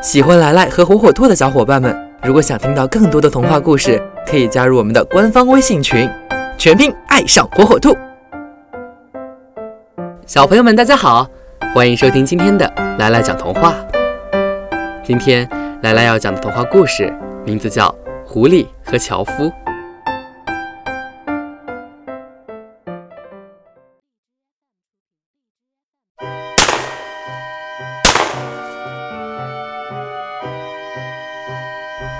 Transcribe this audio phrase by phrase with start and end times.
[0.00, 6.08] 喜欢莱莱和火火兔的小伙伴们，如果想听到更多的童话故事，可以加入我们的官方微信群，
[6.56, 7.96] 全拼爱上火火兔。
[10.24, 11.28] 小朋友们，大家好，
[11.74, 13.74] 欢迎收听今天的莱来讲童话。
[15.02, 15.48] 今天
[15.82, 17.12] 莱莱要讲的童话故事
[17.44, 17.88] 名字叫
[18.24, 19.44] 《狐狸和樵夫》。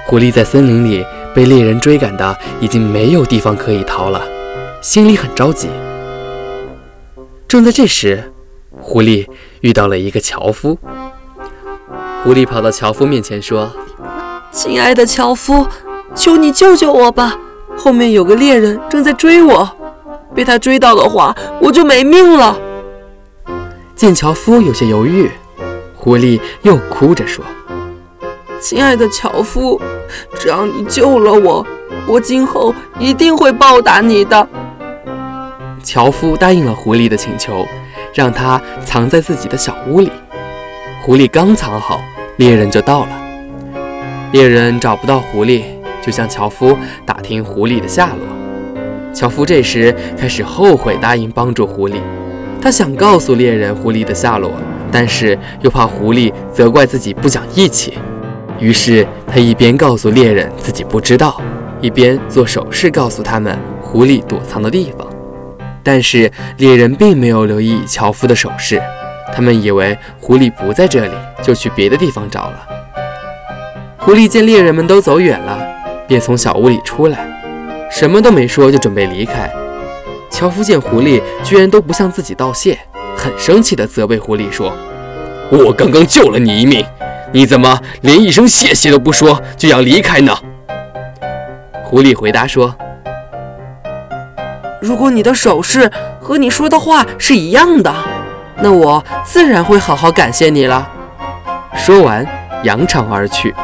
[0.08, 1.04] 狐狸在森林里
[1.34, 4.22] 被猎人追赶的已经没有地方可以逃了，
[4.80, 5.68] 心里很着急。
[7.46, 8.32] 正在这时，
[8.80, 9.26] 狐狸
[9.60, 10.78] 遇到了一个樵夫。
[12.24, 13.70] 狐狸跑到樵夫面前说
[14.50, 15.66] ：“亲爱的樵夫，
[16.14, 17.38] 求你救救我吧！
[17.76, 19.70] 后面有个猎人正在追我，
[20.34, 22.58] 被他追到的话，我就没命了。”
[23.94, 25.30] 见樵夫有些犹豫，
[25.94, 27.44] 狐狸又哭着说。
[28.60, 29.80] 亲爱的樵夫，
[30.34, 31.64] 只要你救了我，
[32.06, 34.46] 我今后一定会报答你的。
[35.82, 37.64] 樵夫答应了狐狸的请求，
[38.12, 40.10] 让他藏在自己的小屋里。
[41.02, 42.00] 狐狸刚藏好，
[42.36, 43.08] 猎人就到了。
[44.32, 45.62] 猎人找不到狐狸，
[46.02, 49.14] 就向樵夫打听狐狸的下落。
[49.14, 51.94] 樵夫这时开始后悔答应帮助狐狸，
[52.60, 54.50] 他想告诉猎人狐狸的下落，
[54.90, 57.94] 但是又怕狐狸责怪自己不讲义气。
[58.58, 61.40] 于是他一边告诉猎人自己不知道，
[61.80, 65.06] 一边做手势告诉他们狐狸躲藏的地方。
[65.82, 68.82] 但是猎人并没有留意樵夫的手势，
[69.32, 71.12] 他们以为狐狸不在这里，
[71.42, 72.66] 就去别的地方找了。
[73.96, 75.58] 狐狸见猎人们都走远了，
[76.06, 77.26] 便从小屋里出来，
[77.90, 79.50] 什么都没说就准备离开。
[80.30, 82.78] 樵夫见狐狸居然都不向自己道谢，
[83.16, 84.72] 很生气地责备狐狸说
[85.50, 86.84] ：“我刚刚救了你一命。”
[87.30, 90.34] 你怎么连一声谢谢都不说就要离开呢？
[91.84, 92.74] 狐狸回答说
[94.80, 95.90] ：“如果你的手势
[96.20, 97.94] 和你说的话是一样的，
[98.56, 100.88] 那我自然会好好感谢你了。”
[101.76, 102.26] 说完，
[102.64, 103.54] 扬长而去。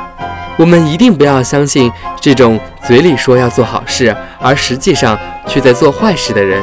[0.56, 6.62] 我们一定不要相信这种嘴里说要做好事，而实际上却在做坏事的人。